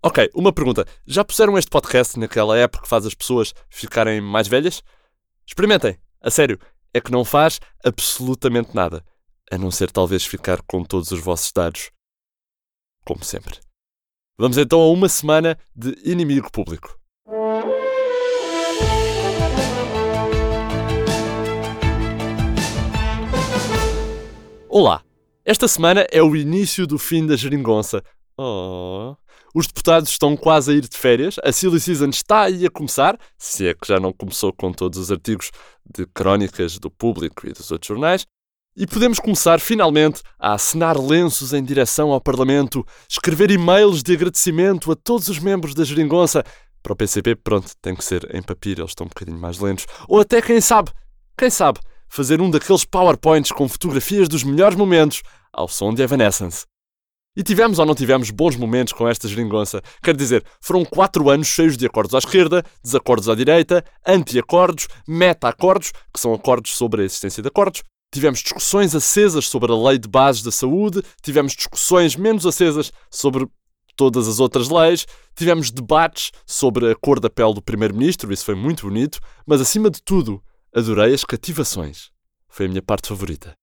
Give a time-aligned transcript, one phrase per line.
[0.00, 0.86] Ok, uma pergunta.
[1.04, 4.80] Já puseram este podcast naquela app que faz as pessoas ficarem mais velhas?
[5.44, 5.98] Experimentem.
[6.22, 6.56] A sério,
[6.94, 9.04] é que não faz absolutamente nada.
[9.50, 11.90] A não ser talvez ficar com todos os vossos dados.
[13.04, 13.58] Como sempre.
[14.38, 16.96] Vamos então a uma semana de inimigo público.
[24.68, 25.02] Olá!
[25.44, 28.00] Esta semana é o início do fim da geringonça.
[28.38, 29.16] Oh.
[29.52, 33.18] Os deputados estão quase a ir de férias, a silly season está aí a começar,
[33.36, 35.50] se é que já não começou com todos os artigos
[35.84, 38.24] de crónicas do público e dos outros jornais,
[38.76, 44.92] e podemos começar finalmente a assinar lenços em direção ao Parlamento, escrever e-mails de agradecimento
[44.92, 46.44] a todos os membros da geringonça.
[46.80, 49.84] Para o PCP, pronto, tem que ser em papiro, eles estão um bocadinho mais lentos.
[50.06, 50.92] Ou até, quem sabe,
[51.36, 56.64] quem sabe, fazer um daqueles PowerPoints com fotografias dos melhores momentos ao som de Evanescence.
[57.38, 59.80] E tivemos ou não tivemos bons momentos com esta geringonça?
[60.02, 65.92] Quer dizer, foram quatro anos cheios de acordos à esquerda, desacordos à direita, anti-acordos, meta-acordos,
[66.12, 67.84] que são acordos sobre a existência de acordos.
[68.12, 73.46] Tivemos discussões acesas sobre a lei de bases da saúde, tivemos discussões menos acesas sobre
[73.94, 78.56] todas as outras leis, tivemos debates sobre a cor da pele do primeiro-ministro, isso foi
[78.56, 80.42] muito bonito, mas acima de tudo,
[80.74, 82.10] adorei as cativações.
[82.48, 83.54] Foi a minha parte favorita.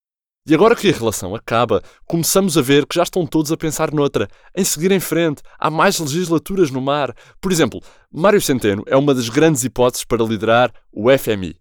[0.47, 3.91] E agora que a relação acaba, começamos a ver que já estão todos a pensar
[3.91, 5.41] noutra, em seguir em frente.
[5.57, 7.15] Há mais legislaturas no mar.
[7.41, 7.81] Por exemplo,
[8.13, 11.55] Mário Centeno é uma das grandes hipóteses para liderar o FMI,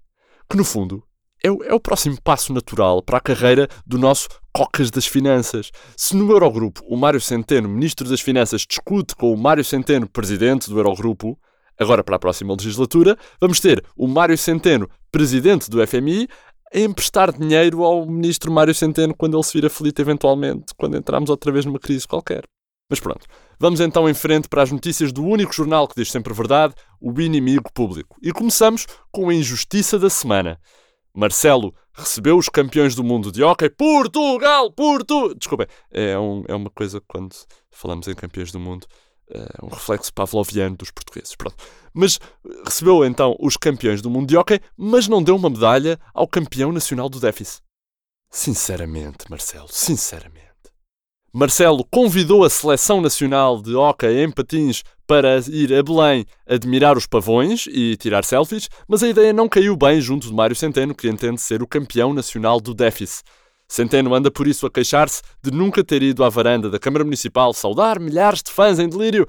[0.51, 1.03] que no fundo
[1.43, 5.71] é o, é o próximo passo natural para a carreira do nosso Cocas das Finanças.
[5.97, 10.69] Se no Eurogrupo o Mário Centeno, Ministro das Finanças, discute com o Mário Centeno, Presidente
[10.69, 11.39] do Eurogrupo,
[11.81, 16.29] agora para a próxima legislatura, vamos ter o Mário Centeno, Presidente do FMI,
[16.73, 21.51] emprestar dinheiro ao ministro Mário Centeno quando ele se vir aflito eventualmente, quando entrarmos outra
[21.53, 22.45] vez numa crise qualquer.
[22.91, 23.27] Mas pronto,
[23.59, 27.19] vamos então em frente para as notícias do único jornal que diz sempre verdade, o
[27.21, 28.17] inimigo público.
[28.23, 30.61] E começamos com a injustiça da semana.
[31.15, 33.71] Marcelo recebeu os campeões do mundo de hóquei.
[33.71, 34.71] Portugal!
[34.73, 35.35] Porto!
[35.35, 37.35] Desculpem, é, um, é uma coisa quando
[37.71, 38.87] falamos em campeões do mundo
[39.63, 41.35] um reflexo pavloviano dos portugueses.
[41.35, 41.57] Pronto.
[41.93, 42.19] Mas
[42.65, 46.73] recebeu então os campeões do mundo de hóquei, mas não deu uma medalha ao campeão
[46.73, 47.63] nacional do déficit.
[48.31, 50.45] Sinceramente, Marcelo, sinceramente.
[51.33, 57.07] Marcelo convidou a seleção nacional de hóquei em patins para ir a Belém admirar os
[57.07, 61.09] pavões e tirar selfies, mas a ideia não caiu bem junto de Mário Centeno, que
[61.09, 63.25] entende ser o campeão nacional do déficit.
[63.75, 67.53] Centeno anda por isso a queixar-se de nunca ter ido à varanda da Câmara Municipal
[67.53, 69.27] saudar milhares de fãs em delírio,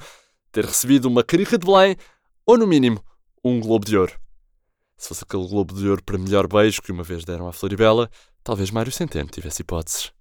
[0.51, 1.95] ter recebido uma carica de Belém
[2.45, 3.03] ou, no mínimo,
[3.43, 4.13] um Globo de Ouro.
[4.95, 8.07] Se fosse aquele Globo de Ouro para melhor beijo que uma vez deram à Floribela,
[8.43, 10.11] talvez Mário Centeno tivesse hipóteses.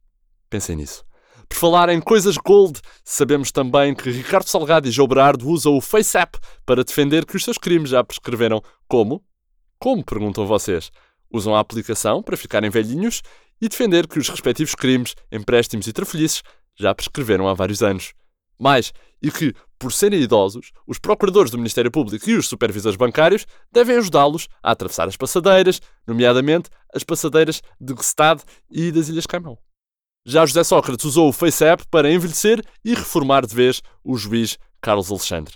[0.49, 1.05] Pensem nisso.
[1.47, 5.83] Por falar em coisas gold, sabemos também que Ricardo Salgado e João Berardo usam o
[5.83, 8.63] FaceApp para defender que os seus crimes já prescreveram.
[8.89, 9.23] Como?
[9.79, 10.91] Como, perguntam vocês?
[11.31, 13.21] Usam a aplicação para ficarem velhinhos
[13.61, 16.43] e defender que os respectivos crimes, empréstimos e trafolhices
[16.77, 18.13] já prescreveram há vários anos.
[18.59, 18.93] Mais,
[19.23, 23.97] e que, por serem idosos, os procuradores do Ministério Público e os supervisores bancários devem
[23.97, 29.59] ajudá-los a atravessar as passadeiras, nomeadamente as passadeiras de Gstad e das Ilhas Caimão.
[30.27, 35.11] Já José Sócrates usou o FaceApp para envelhecer e reformar de vez o juiz Carlos
[35.11, 35.55] Alexandre.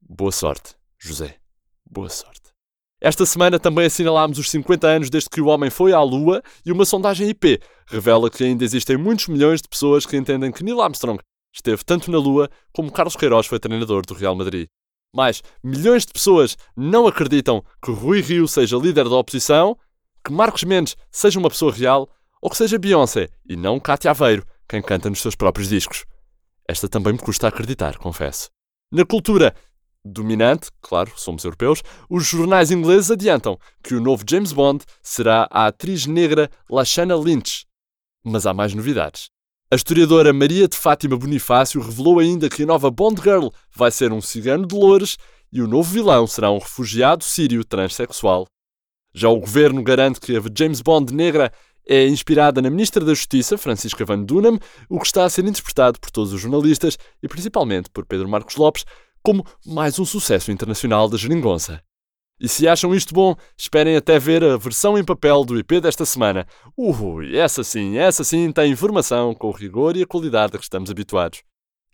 [0.00, 1.36] Boa sorte, José.
[1.88, 2.53] Boa sorte.
[3.04, 6.72] Esta semana também assinalámos os 50 anos desde que o homem foi à Lua e
[6.72, 10.80] uma sondagem IP revela que ainda existem muitos milhões de pessoas que entendem que Neil
[10.80, 11.20] Armstrong
[11.54, 14.68] esteve tanto na Lua como Carlos Queiroz foi treinador do Real Madrid.
[15.14, 19.76] Mais, milhões de pessoas não acreditam que Rui Rio seja líder da oposição,
[20.24, 22.08] que Marcos Mendes seja uma pessoa real
[22.40, 26.06] ou que seja Beyoncé e não Cátia Aveiro quem canta nos seus próprios discos.
[26.66, 28.48] Esta também me custa acreditar, confesso.
[28.90, 29.54] Na cultura,
[30.04, 35.66] dominante, claro, somos europeus, os jornais ingleses adiantam que o novo James Bond será a
[35.66, 37.66] atriz negra Lashana Lynch.
[38.22, 39.28] Mas há mais novidades.
[39.70, 44.12] A historiadora Maria de Fátima Bonifácio revelou ainda que a nova Bond Girl vai ser
[44.12, 45.16] um cigano de Loures
[45.50, 48.46] e o novo vilão será um refugiado sírio transexual.
[49.14, 51.52] Já o governo garante que a James Bond negra
[51.86, 54.58] é inspirada na Ministra da Justiça, Francisca Van Dunham,
[54.88, 58.56] o que está a ser interpretado por todos os jornalistas e principalmente por Pedro Marcos
[58.56, 58.84] Lopes,
[59.24, 61.82] como mais um sucesso internacional da geringonça.
[62.38, 66.04] E se acham isto bom, esperem até ver a versão em papel do IP desta
[66.04, 66.46] semana.
[66.76, 70.64] Ui, essa sim, essa sim tem informação com o rigor e a qualidade a que
[70.64, 71.42] estamos habituados.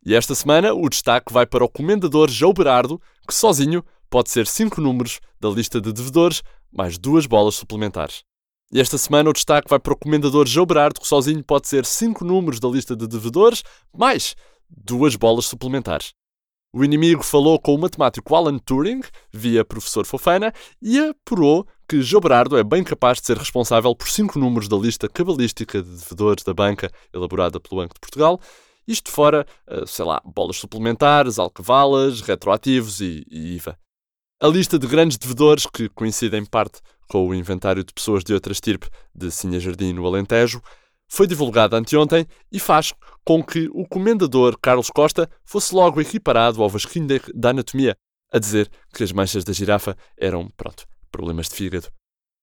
[0.05, 4.47] E esta semana o destaque vai para o comendador João Berardo, que sozinho pode ser
[4.47, 6.43] cinco números da lista de devedores,
[6.73, 8.25] mais duas bolas suplementares.
[8.73, 11.87] E esta semana o destaque vai para o comendador João Berardo, que sozinho pode ser
[11.87, 13.63] cinco números da lista de devedores,
[13.97, 14.35] mais
[14.69, 16.13] duas bolas suplementares.
[16.73, 19.01] O inimigo falou com o matemático Alan Turing,
[19.33, 24.09] via professor Fofana, e apurou que João Berardo é bem capaz de ser responsável por
[24.09, 28.41] cinco números da lista cabalística de devedores da banca elaborada pelo Banco de Portugal,
[28.87, 33.77] isto fora, eh, sei lá, bolas suplementares, alquevalas, retroativos e, e IVA.
[34.41, 38.33] A lista de grandes devedores, que coincide em parte com o inventário de pessoas de
[38.33, 40.63] outra estirpe de Sinha Jardim no Alentejo,
[41.11, 46.69] foi divulgada anteontem e faz com que o comendador Carlos Costa fosse logo equiparado ao
[46.69, 47.97] Vasquinho da anatomia,
[48.33, 51.89] a dizer que as manchas da girafa eram, pronto, problemas de fígado.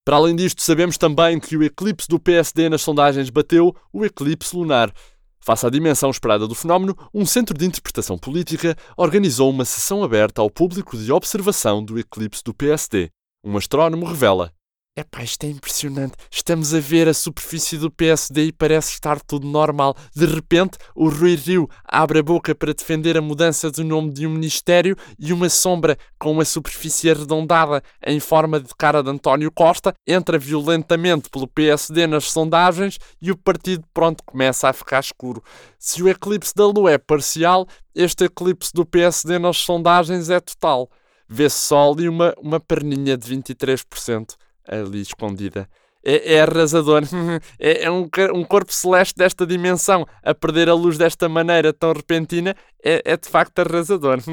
[0.04, 4.54] Para além disto, sabemos também que o eclipse do PSD nas sondagens bateu o eclipse
[4.54, 4.92] lunar.
[5.40, 10.42] Face à dimensão esperada do fenómeno, um centro de interpretação política organizou uma sessão aberta
[10.42, 13.08] ao público de observação do eclipse do PSD.
[13.42, 14.52] Um astrónomo revela
[14.98, 16.14] Epá, isto é impressionante.
[16.28, 19.94] Estamos a ver a superfície do PSD e parece estar tudo normal.
[20.12, 24.26] De repente, o Rui Rio abre a boca para defender a mudança do nome de
[24.26, 29.52] um ministério e uma sombra com uma superfície arredondada em forma de cara de António
[29.52, 35.40] Costa entra violentamente pelo PSD nas sondagens e o partido pronto começa a ficar escuro.
[35.78, 40.90] Se o eclipse da Lua é parcial, este eclipse do PSD nas sondagens é total.
[41.28, 44.34] Vê-se só ali uma, uma perninha de 23%
[44.76, 45.68] ali escondida.
[46.04, 47.02] É, é arrasador.
[47.58, 51.92] É, é um, um, corpo celeste desta dimensão a perder a luz desta maneira tão
[51.92, 52.54] repentina.
[52.82, 54.18] É, é de facto arrasador.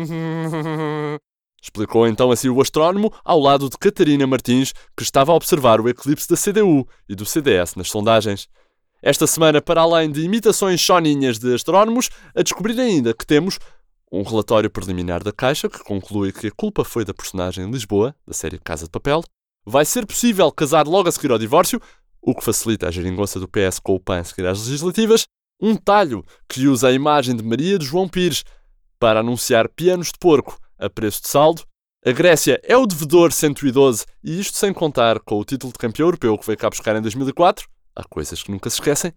[1.61, 5.89] Explicou então assim o astrónomo ao lado de Catarina Martins, que estava a observar o
[5.89, 8.47] eclipse da CDU e do CDS nas sondagens.
[9.01, 13.57] Esta semana, para além de imitações soninhas de astrónomos, a descobrir ainda que temos
[14.11, 18.33] um relatório preliminar da Caixa que conclui que a culpa foi da personagem Lisboa, da
[18.33, 19.23] série Casa de Papel,
[19.65, 21.81] vai ser possível casar logo a seguir ao divórcio,
[22.21, 25.25] o que facilita a geringonça do PS com o PAN a seguir às legislativas,
[25.61, 28.43] um talho que usa a imagem de Maria de João Pires
[28.99, 31.63] para anunciar pianos de porco a preço de saldo,
[32.05, 36.07] a Grécia é o devedor 112 e isto sem contar com o título de campeão
[36.07, 39.11] europeu que veio cá buscar em 2004, há coisas que nunca se esquecem,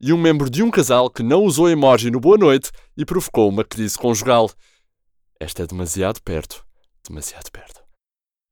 [0.00, 3.48] e um membro de um casal que não usou emoji no Boa Noite e provocou
[3.48, 4.50] uma crise conjugal.
[5.38, 6.66] Esta é demasiado perto,
[7.08, 7.81] demasiado perto.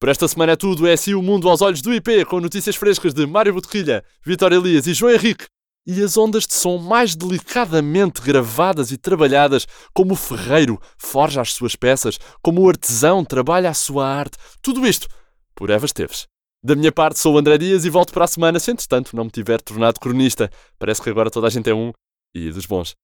[0.00, 2.74] Por esta semana é tudo, é assim o mundo aos olhos do IP, com notícias
[2.74, 5.44] frescas de Mário Botelhilha, Vitória Elias e João Henrique.
[5.86, 11.52] E as ondas de som mais delicadamente gravadas e trabalhadas, como o ferreiro forja as
[11.52, 14.38] suas peças, como o artesão trabalha a sua arte.
[14.62, 15.06] Tudo isto
[15.54, 16.26] por Eva Esteves.
[16.64, 19.24] Da minha parte, sou o André Dias e volto para a semana, se entretanto não
[19.24, 20.50] me tiver tornado cronista.
[20.78, 21.92] Parece que agora toda a gente é um
[22.34, 22.94] e dos bons.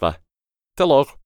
[0.00, 0.18] Vá.
[0.74, 1.16] Até logo.